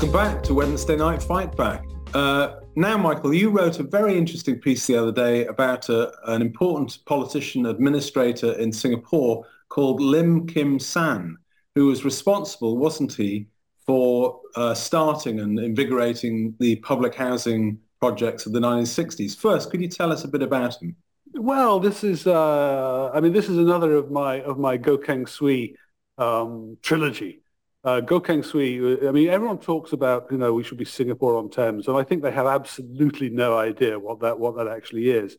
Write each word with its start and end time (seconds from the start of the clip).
Welcome 0.00 0.18
back 0.18 0.42
to 0.44 0.54
Wednesday 0.54 0.96
Night 0.96 1.22
Fight 1.22 1.54
Back. 1.58 1.84
Uh, 2.14 2.60
now, 2.74 2.96
Michael, 2.96 3.34
you 3.34 3.50
wrote 3.50 3.80
a 3.80 3.82
very 3.82 4.16
interesting 4.16 4.58
piece 4.58 4.86
the 4.86 4.96
other 4.96 5.12
day 5.12 5.44
about 5.44 5.90
a, 5.90 6.10
an 6.32 6.40
important 6.40 7.04
politician 7.04 7.66
administrator 7.66 8.54
in 8.54 8.72
Singapore 8.72 9.44
called 9.68 10.00
Lim 10.00 10.46
Kim 10.46 10.78
San, 10.78 11.36
who 11.74 11.84
was 11.84 12.02
responsible, 12.02 12.78
wasn't 12.78 13.12
he, 13.12 13.48
for 13.84 14.40
uh, 14.56 14.72
starting 14.72 15.40
and 15.40 15.58
invigorating 15.58 16.54
the 16.60 16.76
public 16.76 17.14
housing 17.14 17.78
projects 18.00 18.46
of 18.46 18.54
the 18.54 18.60
1960s. 18.60 19.36
First, 19.36 19.70
could 19.70 19.82
you 19.82 19.88
tell 19.88 20.10
us 20.10 20.24
a 20.24 20.28
bit 20.28 20.40
about 20.40 20.80
him? 20.80 20.96
Well, 21.34 21.78
this 21.78 22.02
is, 22.04 22.26
uh, 22.26 23.10
I 23.12 23.20
mean, 23.20 23.34
this 23.34 23.50
is 23.50 23.58
another 23.58 23.96
of 23.96 24.10
my 24.10 24.40
of 24.40 24.58
my 24.58 24.78
Goh 24.78 25.04
Keng 25.04 25.26
Swee 25.26 25.76
um, 26.16 26.78
trilogy. 26.80 27.42
Uh, 27.82 28.00
Goh 28.02 28.22
Keng 28.22 28.42
Swee, 28.42 28.98
I 29.08 29.10
mean, 29.10 29.28
everyone 29.28 29.58
talks 29.58 29.92
about, 29.92 30.26
you 30.30 30.36
know, 30.36 30.52
we 30.52 30.62
should 30.62 30.76
be 30.76 30.84
Singapore 30.84 31.36
on 31.36 31.48
Thames, 31.48 31.88
and 31.88 31.96
I 31.96 32.02
think 32.02 32.22
they 32.22 32.30
have 32.30 32.46
absolutely 32.46 33.30
no 33.30 33.56
idea 33.56 33.98
what 33.98 34.20
that 34.20 34.38
what 34.38 34.56
that 34.56 34.68
actually 34.68 35.08
is. 35.08 35.36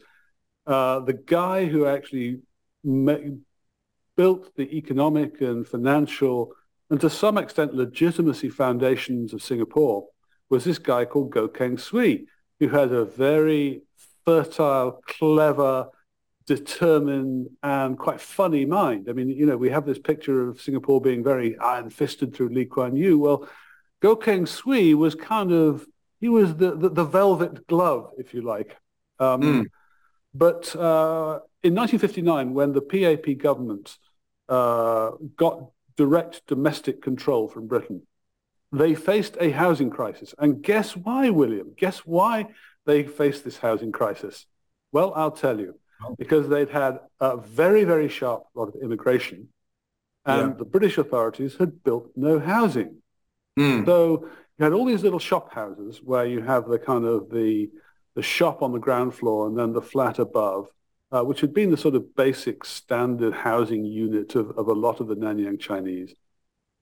Uh, 0.66 1.00
the 1.02 1.14
guy 1.14 1.66
who 1.66 1.86
actually 1.86 2.40
built 2.84 4.56
the 4.56 4.76
economic 4.76 5.42
and 5.42 5.68
financial 5.68 6.54
and 6.90 7.00
to 7.00 7.10
some 7.10 7.38
extent 7.38 7.74
legitimacy 7.74 8.50
foundations 8.50 9.34
of 9.34 9.42
Singapore 9.42 10.08
was 10.50 10.64
this 10.64 10.78
guy 10.78 11.06
called 11.06 11.32
Goh 11.32 11.54
Keng 11.54 11.78
Swee, 11.78 12.28
who 12.60 12.68
had 12.68 12.92
a 12.92 13.06
very 13.06 13.84
fertile, 14.26 15.02
clever, 15.08 15.88
determined, 16.46 17.50
and 17.64 17.98
quite 17.98 18.22
funny 18.22 18.66
mind. 18.66 19.08
I 19.10 19.14
mean, 19.14 19.30
you 19.30 19.46
know, 19.46 19.58
we 19.58 19.70
have 19.70 19.86
this 19.86 20.00
picture 20.00 20.48
of 20.48 20.62
Singapore 20.62 21.02
being 21.02 21.24
very 21.24 21.58
iron-fisted 21.58 22.36
through 22.36 22.50
Lee 22.50 22.66
Kuan 22.66 22.96
Yew. 22.96 23.20
Well, 23.20 23.48
Goh 24.02 24.20
Gokeng 24.20 24.48
Sui 24.48 24.94
was 24.94 25.16
kind 25.16 25.52
of, 25.52 25.86
he 26.20 26.30
was 26.30 26.56
the, 26.56 26.76
the, 26.76 26.90
the 26.90 27.06
velvet 27.06 27.68
glove, 27.68 28.12
if 28.18 28.34
you 28.34 28.42
like. 28.42 28.76
Um, 29.20 29.42
mm. 29.42 29.66
But 30.34 30.76
uh, 30.76 31.40
in 31.64 31.76
1959, 31.76 32.54
when 32.54 32.74
the 32.74 32.82
PAP 32.82 33.38
government 33.38 33.98
uh, 34.50 35.12
got 35.36 35.70
direct 35.98 36.48
domestic 36.48 37.02
control 37.02 37.48
from 37.48 37.68
Britain, 37.68 38.04
they 38.72 38.96
faced 38.96 39.38
a 39.40 39.52
housing 39.52 39.90
crisis. 39.90 40.34
And 40.38 40.62
guess 40.62 40.96
why, 40.96 41.30
William? 41.30 41.74
Guess 41.78 42.00
why 42.00 42.48
they 42.86 43.04
faced 43.04 43.44
this 43.44 43.58
housing 43.58 43.92
crisis? 43.92 44.46
Well, 44.92 45.14
I'll 45.16 45.32
tell 45.32 45.60
you. 45.60 45.76
Because 46.18 46.50
they'd 46.50 46.70
had 46.70 47.00
a 47.20 47.38
very, 47.38 47.84
very 47.84 48.10
sharp 48.10 48.44
lot 48.56 48.70
of 48.70 48.76
immigration 48.82 49.50
and 50.26 50.52
yeah. 50.52 50.58
the 50.58 50.66
British 50.66 50.98
authorities 50.98 51.56
had 51.58 51.84
built 51.84 52.12
no 52.16 52.40
housing. 52.40 52.98
Mm. 53.58 53.86
So 53.86 54.30
you 54.58 54.64
had 54.64 54.74
all 54.74 54.86
these 54.86 55.04
little 55.04 55.20
shop 55.20 55.54
houses 55.54 56.02
where 56.04 56.26
you 56.26 56.42
have 56.42 56.68
the 56.68 56.78
kind 56.78 57.06
of 57.06 57.30
the, 57.32 57.70
the 58.16 58.22
shop 58.22 58.62
on 58.62 58.72
the 58.72 58.80
ground 58.80 59.16
floor 59.16 59.48
and 59.48 59.58
then 59.58 59.74
the 59.74 59.82
flat 59.82 60.20
above 60.20 60.68
uh, 61.12 61.22
which 61.24 61.42
had 61.42 61.54
been 61.54 61.72
the 61.72 61.78
sort 61.78 61.96
of 61.96 62.16
basic 62.16 62.64
standard 62.64 63.34
housing 63.34 63.84
unit 63.86 64.36
of, 64.36 64.52
of 64.58 64.68
a 64.68 64.74
lot 64.74 65.00
of 65.00 65.08
the 65.08 65.16
Nanyang 65.16 65.60
Chinese. 65.60 66.14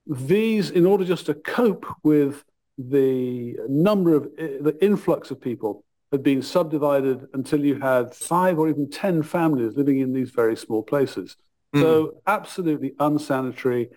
These, 0.06 0.70
in 0.70 0.86
order 0.86 1.04
just 1.04 1.26
to 1.26 1.34
cope 1.34 1.86
with 2.02 2.44
the 2.78 3.56
number 3.68 4.14
of, 4.14 4.24
the 4.36 4.76
influx 4.80 5.30
of 5.30 5.40
people, 5.40 5.84
had 6.12 6.22
been 6.22 6.42
subdivided 6.42 7.26
until 7.34 7.64
you 7.64 7.78
had 7.80 8.14
five 8.14 8.58
or 8.58 8.68
even 8.68 8.90
10 8.90 9.22
families 9.22 9.76
living 9.76 10.00
in 10.00 10.12
these 10.12 10.30
very 10.30 10.56
small 10.56 10.82
places. 10.82 11.36
Mm. 11.74 11.82
So 11.82 12.22
absolutely 12.26 12.94
unsanitary, 12.98 13.90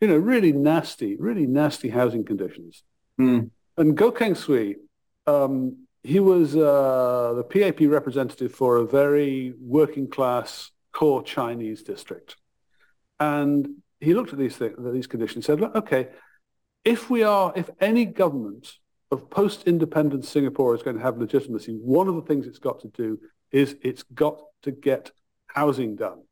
you 0.00 0.08
know, 0.08 0.16
really 0.16 0.52
nasty, 0.52 1.16
really 1.16 1.46
nasty 1.46 1.88
housing 1.88 2.24
conditions. 2.24 2.82
Mm. 3.20 3.50
And 3.76 3.96
Goh 3.96 4.16
Keng 4.16 4.34
Swee 4.34 4.76
um, 5.26 5.86
he 6.02 6.20
was 6.20 6.56
uh, 6.56 7.34
the 7.36 7.44
PAP 7.44 7.88
representative 7.88 8.52
for 8.52 8.76
a 8.76 8.86
very 8.86 9.54
working 9.60 10.08
class 10.08 10.70
core 10.92 11.22
Chinese 11.22 11.82
district. 11.82 12.36
And 13.20 13.76
he 14.00 14.14
looked 14.14 14.32
at 14.32 14.38
these, 14.38 14.56
things, 14.56 14.74
these 14.92 15.06
conditions 15.06 15.36
and 15.36 15.44
said, 15.44 15.60
look, 15.60 15.76
okay, 15.76 16.08
if 16.84 17.08
we 17.08 17.22
are, 17.22 17.52
if 17.54 17.70
any 17.80 18.04
government 18.04 18.72
of 19.12 19.28
post-independence 19.28 20.28
Singapore 20.28 20.74
is 20.74 20.82
going 20.82 20.96
to 20.96 21.02
have 21.02 21.18
legitimacy, 21.18 21.72
one 21.74 22.08
of 22.08 22.14
the 22.14 22.22
things 22.22 22.46
it's 22.46 22.58
got 22.58 22.80
to 22.80 22.88
do 22.88 23.20
is 23.50 23.76
it's 23.82 24.02
got 24.02 24.40
to 24.62 24.72
get 24.72 25.10
housing 25.46 25.94
done. 25.94 26.22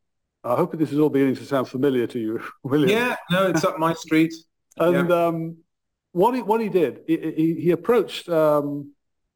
I 0.43 0.57
hope 0.57 0.77
this 0.79 0.91
is 0.91 0.99
all 0.99 1.11
beginning 1.11 1.37
to 1.37 1.45
sound 1.45 1.69
familiar 1.69 2.07
to 2.07 2.19
you, 2.19 2.43
William. 2.63 2.89
Yeah, 2.89 3.17
no, 3.31 3.49
it's 3.49 3.65
up 3.65 3.79
my 3.79 3.93
street. 3.93 4.33
and 4.79 5.11
yeah. 5.11 5.27
um, 5.27 5.59
what 6.13 6.35
he 6.35 6.41
what 6.41 6.63
he 6.63 6.71
did, 6.71 7.01
he, 7.07 7.19
he, 7.37 7.55
he 7.61 7.71
approached 7.71 8.29
um, 8.31 8.93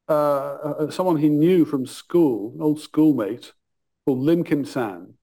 uh, 0.09 0.11
uh, 0.11 0.91
someone 0.91 1.17
he 1.17 1.29
knew 1.29 1.65
from 1.65 1.85
school, 1.85 2.53
an 2.55 2.61
old 2.63 2.81
schoolmate 2.81 3.53
called 4.05 4.19
Lim 4.19 4.43
Kim 4.43 4.65
San, 4.65 5.13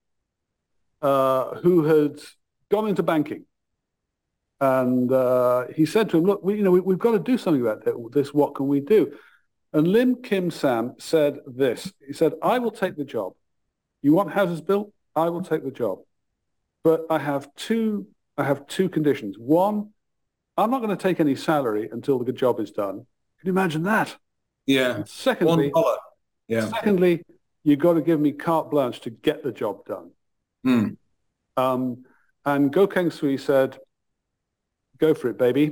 uh, 1.01 1.55
who 1.55 1.83
had 1.83 2.21
gone 2.71 2.87
into 2.87 3.03
banking. 3.03 3.45
And 4.63 5.11
uh, 5.11 5.67
he 5.75 5.85
said 5.85 6.09
to 6.09 6.17
him, 6.17 6.23
look, 6.23 6.41
we, 6.41 6.55
you 6.55 6.63
know, 6.63 6.71
we, 6.71 6.93
have 6.93 6.99
got 6.99 7.11
to 7.11 7.19
do 7.19 7.37
something 7.37 7.61
about 7.61 7.83
this. 8.13 8.33
What 8.33 8.55
can 8.55 8.69
we 8.69 8.79
do? 8.79 9.11
And 9.73 9.85
Lim 9.85 10.21
Kim 10.21 10.51
San 10.51 10.95
said 10.99 11.39
this. 11.45 11.91
He 12.07 12.13
said, 12.13 12.31
I 12.41 12.59
will 12.59 12.71
take 12.71 12.95
the 12.95 13.03
job. 13.03 13.33
You 14.01 14.13
want 14.13 14.31
houses 14.31 14.61
built? 14.61 14.93
I 15.17 15.27
will 15.27 15.41
take 15.41 15.65
the 15.65 15.71
job. 15.71 15.99
But 16.81 17.01
I 17.09 17.19
have 17.19 17.53
two, 17.55 18.07
I 18.37 18.45
have 18.45 18.65
two 18.67 18.87
conditions. 18.87 19.35
One, 19.37 19.89
I'm 20.55 20.71
not 20.71 20.81
going 20.81 20.95
to 20.95 21.03
take 21.03 21.19
any 21.19 21.35
salary 21.35 21.89
until 21.91 22.23
the 22.23 22.31
job 22.31 22.61
is 22.61 22.71
done. 22.71 23.05
Can 23.39 23.47
you 23.47 23.51
imagine 23.51 23.83
that? 23.83 24.15
Yeah. 24.65 25.03
secondly, 25.03 25.73
yeah. 26.47 26.69
Secondly, 26.69 27.21
you've 27.65 27.79
got 27.79 27.95
to 27.95 28.01
give 28.01 28.17
me 28.17 28.31
carte 28.31 28.71
blanche 28.71 29.01
to 29.01 29.09
get 29.09 29.43
the 29.43 29.51
job 29.51 29.85
done. 29.85 30.11
Mm. 30.65 30.95
Um, 31.57 32.05
and 32.45 32.71
Goh 32.71 32.89
Keng 32.89 33.11
Swee 33.11 33.35
said, 33.35 33.77
go 35.05 35.13
for 35.13 35.29
it, 35.29 35.37
baby. 35.37 35.65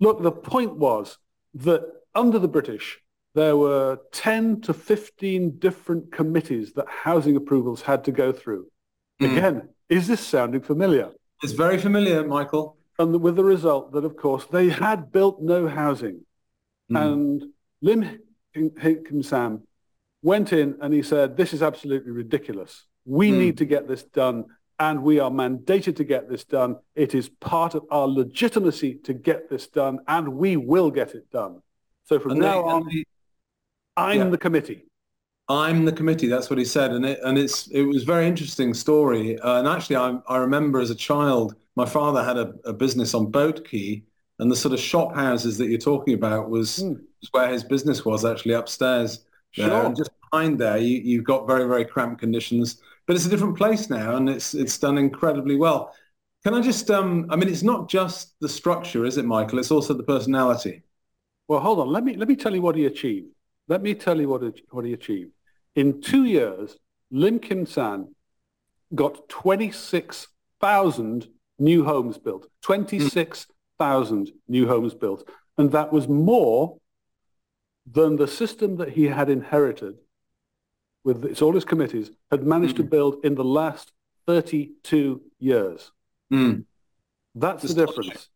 Look, 0.00 0.22
the 0.22 0.32
point 0.32 0.76
was 0.76 1.18
that 1.66 1.82
under 2.14 2.38
the 2.38 2.52
British, 2.56 2.86
there 3.34 3.56
were 3.56 3.98
10 4.12 4.62
to 4.62 4.72
15 4.72 5.58
different 5.58 6.10
committees 6.10 6.72
that 6.74 6.86
housing 6.88 7.36
approvals 7.36 7.82
had 7.82 8.04
to 8.04 8.12
go 8.12 8.32
through. 8.32 8.66
Mm. 9.20 9.32
Again, 9.32 9.68
is 9.88 10.06
this 10.08 10.20
sounding 10.20 10.62
familiar? 10.62 11.10
It's 11.42 11.52
very 11.52 11.78
familiar, 11.78 12.26
Michael. 12.26 12.76
And 12.98 13.20
with 13.20 13.36
the 13.36 13.44
result 13.44 13.92
that, 13.92 14.04
of 14.04 14.16
course, 14.16 14.44
they 14.46 14.70
had 14.70 15.12
built 15.12 15.36
no 15.40 15.68
housing. 15.68 16.24
Mm. 16.90 17.02
And 17.02 17.42
Lim 17.82 18.18
Kim 18.54 19.22
San 19.22 19.62
went 20.22 20.52
in 20.52 20.68
and 20.80 20.94
he 20.94 21.02
said, 21.02 21.36
this 21.36 21.52
is 21.52 21.62
absolutely 21.62 22.12
ridiculous. 22.12 22.86
We 23.04 23.30
mm. 23.30 23.38
need 23.38 23.58
to 23.58 23.66
get 23.66 23.86
this 23.86 24.02
done 24.02 24.46
and 24.78 25.02
we 25.02 25.18
are 25.18 25.30
mandated 25.30 25.96
to 25.96 26.04
get 26.04 26.28
this 26.28 26.44
done. 26.44 26.76
It 26.94 27.14
is 27.14 27.28
part 27.28 27.74
of 27.74 27.84
our 27.90 28.06
legitimacy 28.06 28.96
to 29.04 29.14
get 29.14 29.48
this 29.48 29.66
done 29.66 30.00
and 30.06 30.28
we 30.28 30.56
will 30.56 30.90
get 30.90 31.14
it 31.14 31.30
done. 31.30 31.62
So 32.04 32.18
from 32.18 32.32
and 32.32 32.40
now 32.40 32.62
they, 32.62 32.68
on, 32.68 32.86
they, 32.86 33.04
I'm 33.96 34.18
yeah. 34.18 34.28
the 34.28 34.38
committee. 34.38 34.84
I'm 35.48 35.84
the 35.84 35.92
committee. 35.92 36.26
That's 36.26 36.50
what 36.50 36.58
he 36.58 36.64
said, 36.64 36.90
and 36.90 37.06
it 37.06 37.20
and 37.22 37.38
it's 37.38 37.68
it 37.68 37.82
was 37.82 38.02
a 38.02 38.06
very 38.06 38.26
interesting 38.26 38.74
story. 38.74 39.38
Uh, 39.38 39.60
and 39.60 39.68
actually, 39.68 39.94
I 39.96 40.18
I 40.26 40.38
remember 40.38 40.80
as 40.80 40.90
a 40.90 40.94
child, 40.94 41.54
my 41.76 41.86
father 41.86 42.24
had 42.24 42.36
a, 42.36 42.52
a 42.64 42.72
business 42.72 43.14
on 43.14 43.30
Boat 43.30 43.64
Quay, 43.64 44.02
and 44.38 44.50
the 44.50 44.56
sort 44.56 44.74
of 44.74 44.80
shop 44.80 45.14
houses 45.14 45.56
that 45.58 45.68
you're 45.68 45.78
talking 45.78 46.14
about 46.14 46.50
was, 46.50 46.78
mm. 46.78 47.00
was 47.20 47.28
where 47.30 47.48
his 47.48 47.62
business 47.62 48.04
was 48.04 48.24
actually 48.24 48.54
upstairs. 48.54 49.24
Sure. 49.52 49.68
There. 49.68 49.86
And 49.86 49.96
just 49.96 50.10
behind 50.36 50.58
there, 50.58 50.78
you, 50.78 50.98
you've 50.98 51.24
got 51.24 51.46
very, 51.46 51.66
very 51.66 51.84
cramped 51.84 52.20
conditions. 52.20 52.80
But 53.06 53.16
it's 53.16 53.26
a 53.26 53.30
different 53.30 53.56
place 53.56 53.88
now, 53.88 54.16
and 54.16 54.28
it's 54.28 54.54
it's 54.54 54.78
done 54.78 54.98
incredibly 54.98 55.56
well. 55.56 55.94
Can 56.44 56.54
I 56.54 56.60
just, 56.60 56.90
um, 56.90 57.26
I 57.30 57.36
mean, 57.36 57.48
it's 57.48 57.62
not 57.62 57.88
just 57.88 58.38
the 58.40 58.48
structure, 58.48 59.04
is 59.04 59.16
it, 59.16 59.24
Michael? 59.24 59.58
It's 59.58 59.70
also 59.70 59.94
the 59.94 60.02
personality. 60.02 60.82
Well, 61.48 61.60
hold 61.60 61.78
on. 61.78 61.88
Let 61.88 62.04
me 62.04 62.16
let 62.16 62.28
me 62.28 62.36
tell 62.36 62.54
you 62.54 62.62
what 62.62 62.76
he 62.76 62.86
achieved. 62.86 63.28
Let 63.68 63.82
me 63.82 63.94
tell 63.94 64.20
you 64.20 64.28
what 64.28 64.42
what 64.70 64.84
he 64.84 64.92
achieved. 64.92 65.32
In 65.74 66.00
two 66.00 66.24
years, 66.24 66.76
Lim 67.10 67.38
Kim 67.38 67.66
San 67.66 68.14
got 68.94 69.28
26,000 69.28 71.28
new 71.58 71.84
homes 71.84 72.18
built. 72.18 72.48
26 72.62 73.46
thousand 73.78 74.30
new 74.48 74.66
homes 74.66 74.94
built. 74.94 75.28
And 75.58 75.70
that 75.72 75.92
was 75.92 76.08
more 76.08 76.78
than 77.90 78.16
the 78.16 78.26
system 78.26 78.76
that 78.76 78.90
he 78.90 79.04
had 79.04 79.28
inherited 79.28 79.96
with 81.06 81.24
its, 81.24 81.40
all 81.40 81.54
his 81.54 81.64
committees 81.64 82.10
had 82.32 82.44
managed 82.44 82.74
mm. 82.74 82.78
to 82.78 82.82
build 82.82 83.24
in 83.24 83.36
the 83.36 83.44
last 83.44 83.92
32 84.26 85.22
years. 85.38 85.92
Mm. 86.32 86.64
That's 87.36 87.62
the 87.62 87.86
difference. 87.86 88.28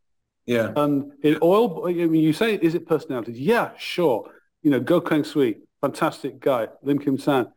Yeah. 0.47 0.73
And 0.77 1.13
in 1.25 1.39
oil, 1.43 1.87
I 1.89 1.93
mean, 1.93 2.23
you 2.23 2.33
say, 2.33 2.55
is 2.55 2.77
it 2.77 2.87
personalities? 2.87 3.41
Yeah, 3.41 3.71
sure. 3.77 4.31
You 4.63 4.71
know, 4.71 4.81
Goh 4.81 5.07
Keng 5.07 5.25
Swee, 5.25 5.57
fantastic 5.81 6.39
guy. 6.39 6.69
Lim 6.83 7.01
Kim 7.01 7.19
San, 7.19 7.49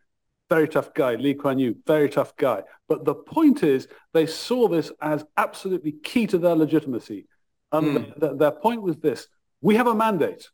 very 0.50 0.68
tough 0.68 0.96
guy. 0.96 1.14
Lee 1.14 1.36
Kuan 1.36 1.60
Yew, 1.60 1.76
very 1.86 2.10
tough 2.10 2.36
guy. 2.36 2.64
But 2.90 3.06
the 3.06 3.14
point 3.14 3.62
is, 3.62 3.88
they 4.14 4.26
saw 4.26 4.68
this 4.68 4.92
as 5.00 5.24
absolutely 5.38 5.92
key 5.92 6.26
to 6.28 6.40
their 6.40 6.56
legitimacy. 6.56 7.28
And 7.72 7.98
mm. 7.98 8.20
th- 8.20 8.38
their 8.38 8.52
point 8.52 8.82
was 8.82 8.98
this. 8.98 9.28
we 9.62 9.76
have 9.76 9.88
a 9.88 9.96
mandate. 9.96 10.50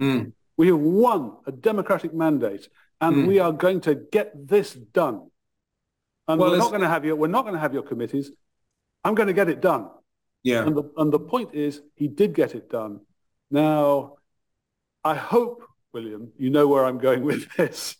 Mm. 0.00 0.32
We 0.56 0.68
have 0.68 0.78
won 0.78 1.36
a 1.46 1.52
democratic 1.52 2.12
mandate, 2.14 2.68
and 3.00 3.16
Mm. 3.16 3.26
we 3.26 3.38
are 3.38 3.52
going 3.52 3.80
to 3.82 3.94
get 3.94 4.48
this 4.48 4.74
done. 4.74 5.30
And 6.28 6.40
Well, 6.40 6.50
we're 6.50 6.58
not 6.58 6.70
going 6.70 6.82
to 6.82 6.88
have 6.88 7.04
your 7.04 7.16
we're 7.16 7.26
not 7.28 7.42
going 7.42 7.54
to 7.54 7.60
have 7.60 7.74
your 7.74 7.82
committees. 7.82 8.30
I'm 9.04 9.14
going 9.14 9.26
to 9.28 9.32
get 9.32 9.48
it 9.48 9.60
done. 9.60 9.88
Yeah. 10.44 10.66
And 10.66 10.76
the 10.76 10.84
and 10.96 11.12
the 11.12 11.18
point 11.20 11.54
is, 11.54 11.82
he 11.94 12.08
did 12.08 12.34
get 12.34 12.54
it 12.54 12.68
done. 12.70 13.00
Now, 13.50 14.16
I 15.04 15.14
hope, 15.14 15.64
William, 15.92 16.32
you 16.36 16.50
know 16.50 16.66
where 16.68 16.84
I'm 16.84 16.98
going 16.98 17.22
with 17.22 17.48
this. 17.56 17.96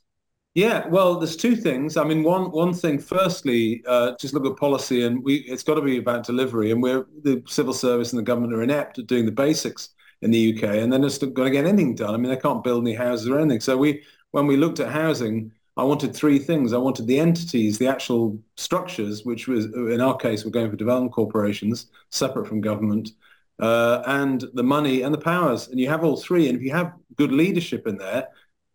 Yeah, 0.54 0.87
well, 0.88 1.19
there's 1.19 1.37
two 1.37 1.56
things. 1.56 1.96
I 1.96 2.04
mean, 2.04 2.22
one 2.22 2.50
one 2.50 2.75
thing. 2.75 2.99
Firstly, 2.99 3.82
uh, 3.87 4.12
just 4.20 4.34
look 4.34 4.44
at 4.46 4.56
policy, 4.58 5.04
and 5.06 5.25
we 5.25 5.37
it's 5.37 5.62
got 5.62 5.76
to 5.76 5.82
be 5.82 5.96
about 5.96 6.26
delivery. 6.26 6.70
And 6.72 6.82
we're 6.82 7.06
the 7.22 7.43
civil 7.49 7.72
service 7.72 8.12
and 8.12 8.19
the 8.20 8.22
government 8.25 8.52
are 8.52 8.62
inept 8.62 8.99
at 8.99 9.06
doing 9.06 9.25
the 9.25 9.32
basics 9.32 9.90
in 10.23 10.31
the 10.31 10.57
UK, 10.57 10.77
and 10.77 10.93
they're 10.93 11.01
just 11.01 11.23
not 11.23 11.35
going 11.35 11.53
to 11.53 11.57
get 11.57 11.67
anything 11.67 11.95
done. 11.95 12.15
I 12.15 12.17
mean, 12.17 12.31
they 12.31 12.37
can't 12.37 12.65
build 12.65 12.85
any 12.85 12.95
houses 12.95 13.29
or 13.29 13.39
anything. 13.39 13.61
So 13.61 13.77
we, 13.77 14.03
when 14.31 14.47
we 14.47 14.57
looked 14.57 14.81
at 14.81 14.91
housing, 14.91 15.53
I 15.77 15.85
wanted 15.85 16.15
three 16.15 16.39
things. 16.39 16.73
I 16.73 16.79
wanted 16.79 17.07
the 17.07 17.19
entities, 17.19 17.79
the 17.79 17.89
actual 17.89 18.39
structures, 18.57 19.25
which 19.25 19.49
was 19.49 19.67
in 19.67 20.01
our 20.01 20.17
case, 20.17 20.45
we're 20.45 20.51
going 20.51 20.71
for 20.71 20.77
development 20.77 21.13
corporations, 21.13 21.87
separate 22.11 22.47
from 22.47 22.61
government, 22.61 23.11
uh, 23.59 24.03
and 24.07 24.45
the 24.55 24.63
money 24.63 25.03
and 25.03 25.13
the 25.13 25.19
powers. 25.19 25.69
And 25.69 25.81
you 25.81 25.89
have 25.89 26.05
all 26.05 26.17
three. 26.17 26.49
And 26.49 26.57
if 26.57 26.63
you 26.63 26.73
have 26.73 26.93
good 27.17 27.33
leadership 27.33 27.87
in 27.87 27.97
there, 27.97 28.29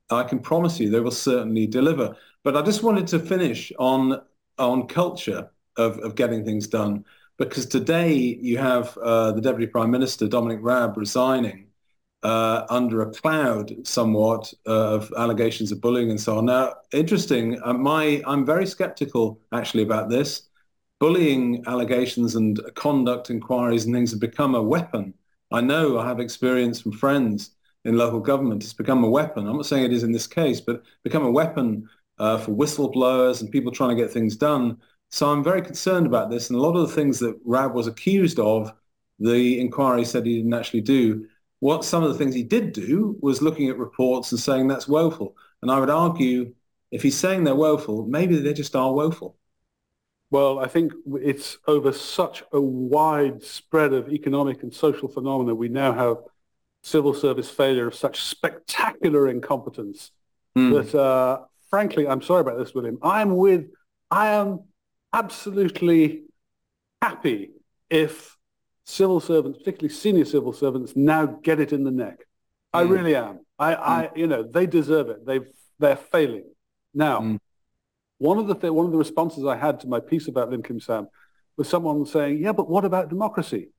I 0.10 0.24
can 0.24 0.40
promise 0.40 0.80
you 0.80 0.90
they 0.90 1.00
will 1.00 1.12
certainly 1.12 1.68
deliver. 1.68 2.16
But 2.44 2.58
I 2.58 2.62
just 2.62 2.84
wanted 2.84 3.08
to 3.08 3.20
finish 3.20 3.72
on 3.78 4.22
on 4.58 4.88
culture 4.88 5.52
of, 5.76 6.00
of 6.00 6.16
getting 6.16 6.44
things 6.44 6.68
done 6.68 7.06
because 7.38 7.66
today 7.66 8.14
you 8.14 8.58
have 8.58 8.98
uh, 8.98 9.32
the 9.32 9.42
Deputy 9.42 9.68
Prime 9.68 9.92
Minister 9.92 10.28
Dominic 10.28 10.60
Raab 10.62 10.98
resigning 10.98 11.68
uh, 12.24 12.66
under 12.70 13.02
a 13.02 13.12
cloud 13.12 13.74
somewhat 13.84 14.52
uh, 14.66 14.96
of 14.96 15.14
allegations 15.18 15.72
of 15.72 15.80
bullying 15.80 16.10
and 16.10 16.20
so 16.20 16.38
on. 16.38 16.46
Now, 16.46 16.74
interesting. 16.92 17.62
Uh, 17.64 17.74
my 17.74 18.22
I'm 18.26 18.46
very 18.46 18.66
sceptical 18.66 19.40
actually 19.54 19.84
about 19.84 20.10
this. 20.10 20.44
Bullying 21.00 21.64
allegations 21.68 22.36
and 22.36 22.60
conduct 22.74 23.30
inquiries 23.30 23.86
and 23.86 23.94
things 23.94 24.12
have 24.12 24.20
become 24.20 24.56
a 24.56 24.62
weapon. 24.62 25.14
I 25.52 25.62
know 25.62 26.00
I 26.00 26.08
have 26.08 26.20
experience 26.20 26.82
from 26.82 26.92
friends 26.92 27.52
in 27.86 27.98
local 27.98 28.20
government. 28.20 28.64
It's 28.64 28.74
become 28.74 29.04
a 29.04 29.10
weapon. 29.10 29.48
I'm 29.48 29.56
not 29.56 29.68
saying 29.68 29.86
it 29.86 29.94
is 29.94 30.04
in 30.04 30.12
this 30.12 30.28
case, 30.28 30.60
but 30.60 30.84
become 31.04 31.24
a 31.24 31.32
weapon 31.32 31.88
uh, 32.18 32.40
for 32.40 32.52
whistleblowers 32.52 33.42
and 33.42 33.52
people 33.52 33.72
trying 33.72 33.96
to 33.96 34.02
get 34.02 34.12
things 34.12 34.36
done. 34.36 34.78
So 35.10 35.32
I'm 35.32 35.44
very 35.44 35.62
concerned 35.62 36.06
about 36.06 36.30
this. 36.30 36.50
And 36.50 36.60
a 36.60 36.62
lot 36.62 36.76
of 36.76 36.88
the 36.88 36.94
things 36.96 37.20
that 37.20 37.40
Raab 37.46 37.74
was 37.74 37.88
accused 37.88 38.40
of, 38.40 38.74
the 39.20 39.60
inquiry 39.60 40.06
said 40.06 40.26
he 40.26 40.38
didn't 40.38 40.54
actually 40.54 40.82
do. 40.82 41.28
What 41.60 41.86
some 41.86 42.04
of 42.04 42.10
the 42.10 42.18
things 42.18 42.36
he 42.36 42.44
did 42.44 42.74
do 42.74 43.18
was 43.22 43.42
looking 43.42 43.70
at 43.70 43.78
reports 43.78 44.32
and 44.32 44.40
saying 44.40 44.68
that's 44.68 44.88
woeful. 44.88 45.36
And 45.62 45.72
I 45.72 45.80
would 45.80 45.90
argue 45.90 46.54
if 46.92 47.02
he's 47.02 47.18
saying 47.18 47.44
they're 47.44 47.56
woeful, 47.56 48.06
maybe 48.06 48.38
they 48.38 48.54
just 48.54 48.76
are 48.76 48.94
woeful. 48.94 49.38
Well, 50.30 50.60
I 50.60 50.68
think 50.68 50.94
it's 51.16 51.58
over 51.68 51.92
such 51.94 52.44
a 52.52 52.60
wide 52.60 53.44
spread 53.44 53.94
of 53.94 54.10
economic 54.10 54.62
and 54.62 54.74
social 54.74 55.08
phenomena. 55.08 55.56
We 55.56 55.70
now 55.70 55.94
have 55.94 56.18
civil 56.84 57.14
service 57.14 57.50
failure 57.50 57.88
of 57.88 57.96
such 57.96 58.22
spectacular 58.22 59.28
incompetence 59.28 60.12
Mm. 60.56 60.74
that, 60.74 61.00
uh, 61.00 61.40
frankly, 61.70 62.08
I'm 62.08 62.22
sorry 62.22 62.42
about 62.42 62.58
this, 62.58 62.74
William. 62.74 62.98
I'm 63.04 63.36
with, 63.36 63.70
I 64.10 64.30
am 64.30 64.62
absolutely 65.14 66.24
happy 67.02 67.52
if 67.90 68.38
civil 68.86 69.20
servants, 69.20 69.58
particularly 69.60 69.94
senior 69.94 70.26
civil 70.26 70.54
servants, 70.54 70.94
now 70.96 71.26
get 71.26 71.60
it 71.60 71.74
in 71.74 71.84
the 71.84 71.92
neck. 71.92 72.26
I 72.74 72.84
Mm. 72.84 72.90
really 72.90 73.16
am. 73.16 73.40
I, 73.60 73.76
I, 73.76 74.12
you 74.16 74.28
know, 74.28 74.44
they 74.44 74.66
deserve 74.66 75.10
it. 75.10 75.26
They've, 75.26 75.48
they're 75.80 75.96
failing. 75.96 76.46
Now, 76.94 77.22
Mm. 77.22 77.40
one 78.20 78.38
of 78.38 78.48
the 78.48 78.56
th- 78.56 78.72
one 78.74 78.86
of 78.86 78.92
the 78.92 78.98
responses 78.98 79.46
I 79.46 79.56
had 79.56 79.80
to 79.82 79.88
my 79.88 80.00
piece 80.00 80.28
about 80.28 80.50
Lim 80.50 80.64
Kim 80.64 80.80
San 80.80 81.08
was 81.58 81.68
someone 81.70 82.06
saying, 82.06 82.40
"Yeah, 82.40 82.52
but 82.54 82.70
what 82.70 82.86
about 82.86 83.10
democracy?" 83.10 83.70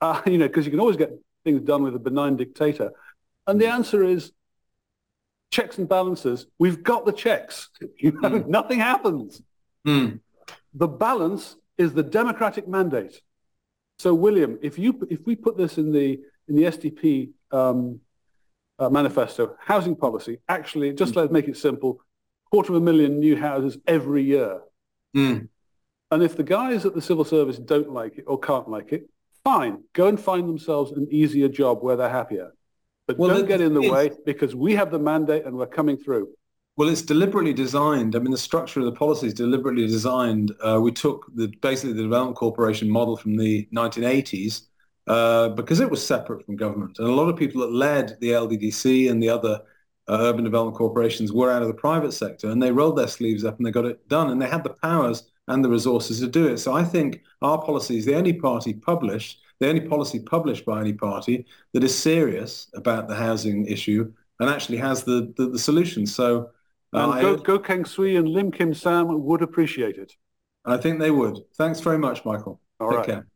Uh, 0.00 0.20
you 0.26 0.38
know, 0.38 0.46
because 0.48 0.64
you 0.66 0.70
can 0.70 0.80
always 0.80 0.96
get 0.96 1.10
things 1.44 1.62
done 1.62 1.82
with 1.82 1.94
a 1.94 1.98
benign 1.98 2.36
dictator, 2.36 2.92
and 3.46 3.60
the 3.60 3.66
answer 3.68 4.02
is 4.04 4.32
checks 5.50 5.78
and 5.78 5.88
balances. 5.88 6.46
We've 6.58 6.82
got 6.82 7.06
the 7.06 7.12
checks. 7.12 7.70
You 7.98 8.12
know, 8.12 8.30
Mm. 8.30 8.46
nothing 8.48 8.78
happens. 8.80 9.40
Mm. 10.46 10.54
The 10.74 10.88
balance 10.88 11.56
is 11.78 11.92
the 11.92 12.02
democratic 12.02 12.68
mandate. 12.68 13.20
So, 13.98 14.14
William, 14.14 14.58
if 14.62 14.78
you 14.78 15.06
if 15.10 15.20
we 15.26 15.36
put 15.36 15.56
this 15.56 15.78
in 15.78 15.92
the 15.92 16.20
in 16.48 16.56
the 16.56 16.64
SDP 16.64 17.30
um, 17.50 18.00
uh, 18.78 18.90
manifesto, 18.90 19.56
housing 19.58 19.96
policy, 19.96 20.38
actually, 20.48 20.92
just 20.92 21.16
let's 21.16 21.32
make 21.32 21.48
it 21.48 21.56
simple: 21.56 22.00
quarter 22.50 22.72
of 22.72 22.76
a 22.76 22.84
million 22.84 23.18
new 23.18 23.36
houses 23.36 23.78
every 23.86 24.22
year. 24.24 24.60
Mm. 25.16 25.48
And 26.10 26.22
if 26.22 26.36
the 26.36 26.44
guys 26.44 26.86
at 26.86 26.94
the 26.94 27.02
civil 27.02 27.24
service 27.24 27.58
don't 27.58 27.90
like 27.90 28.18
it 28.18 28.24
or 28.26 28.38
can't 28.38 28.68
like 28.68 28.92
it, 28.92 29.08
fine, 29.42 29.82
go 29.92 30.06
and 30.08 30.20
find 30.20 30.48
themselves 30.48 30.92
an 30.92 31.08
easier 31.10 31.48
job 31.48 31.82
where 31.82 31.96
they're 31.96 32.08
happier. 32.08 32.52
But 33.06 33.18
Well, 33.18 33.30
don't 33.30 33.46
get 33.46 33.60
in 33.60 33.74
the 33.74 33.90
way 33.90 34.10
because 34.24 34.54
we 34.54 34.74
have 34.74 34.90
the 34.90 34.98
mandate 34.98 35.46
and 35.46 35.56
we're 35.56 35.66
coming 35.66 35.96
through. 35.96 36.28
Well, 36.76 36.90
it's 36.90 37.02
deliberately 37.02 37.54
designed. 37.54 38.14
I 38.14 38.18
mean, 38.18 38.32
the 38.32 38.38
structure 38.38 38.80
of 38.80 38.86
the 38.86 38.92
policy 38.92 39.28
is 39.28 39.34
deliberately 39.34 39.86
designed. 39.86 40.52
Uh, 40.62 40.78
we 40.82 40.92
took 40.92 41.24
the 41.34 41.48
basically 41.62 41.94
the 41.94 42.02
development 42.02 42.36
corporation 42.36 42.90
model 42.90 43.16
from 43.16 43.36
the 43.36 43.66
1980s 43.74 44.62
uh, 45.06 45.48
because 45.50 45.80
it 45.80 45.90
was 45.90 46.06
separate 46.06 46.44
from 46.44 46.56
government, 46.56 46.98
and 46.98 47.08
a 47.08 47.12
lot 47.14 47.28
of 47.30 47.36
people 47.36 47.62
that 47.62 47.72
led 47.72 48.18
the 48.20 48.30
LDDC 48.32 49.10
and 49.10 49.22
the 49.22 49.28
other 49.30 49.62
uh, 50.08 50.18
urban 50.20 50.44
development 50.44 50.76
corporations 50.76 51.32
were 51.32 51.50
out 51.50 51.62
of 51.62 51.68
the 51.68 51.74
private 51.74 52.12
sector, 52.12 52.50
and 52.50 52.62
they 52.62 52.70
rolled 52.72 52.98
their 52.98 53.08
sleeves 53.08 53.44
up 53.44 53.56
and 53.56 53.66
they 53.66 53.70
got 53.70 53.86
it 53.86 54.06
done, 54.08 54.30
and 54.30 54.40
they 54.42 54.48
had 54.48 54.62
the 54.62 54.74
powers 54.82 55.30
and 55.48 55.64
the 55.64 55.70
resources 55.70 56.20
to 56.20 56.26
do 56.26 56.46
it. 56.46 56.58
So 56.58 56.74
I 56.74 56.84
think 56.84 57.22
our 57.40 57.60
policy 57.62 57.96
is 57.96 58.04
the 58.04 58.16
only 58.16 58.34
party 58.34 58.74
published, 58.74 59.40
the 59.60 59.68
only 59.68 59.80
policy 59.80 60.18
published 60.20 60.66
by 60.66 60.80
any 60.80 60.92
party 60.92 61.46
that 61.72 61.84
is 61.84 61.96
serious 61.96 62.68
about 62.74 63.08
the 63.08 63.14
housing 63.14 63.64
issue 63.66 64.12
and 64.40 64.50
actually 64.50 64.78
has 64.78 65.04
the 65.04 65.32
the, 65.38 65.48
the 65.48 65.58
solution. 65.58 66.04
So. 66.06 66.50
And 66.92 67.12
Uh, 67.12 67.36
Goh, 67.42 67.62
Keng 67.64 67.84
Swee 67.84 68.16
and 68.16 68.28
Lim 68.28 68.50
Kim 68.52 68.72
San 68.74 69.22
would 69.24 69.42
appreciate 69.42 69.96
it. 69.96 70.14
I 70.64 70.76
think 70.76 70.98
they 70.98 71.10
would. 71.10 71.38
Thanks 71.56 71.80
very 71.80 71.98
much, 71.98 72.24
Michael. 72.24 72.60
All 72.80 72.90
Take 72.90 72.96
right. 72.98 73.06
care. 73.06 73.26